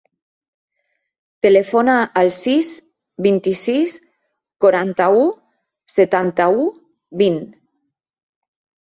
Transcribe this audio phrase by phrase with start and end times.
[1.45, 2.71] Telefona al sis,
[3.29, 3.95] vint-i-sis,
[4.67, 5.31] quaranta-u,
[6.01, 6.69] setanta-u,
[7.25, 7.43] vint.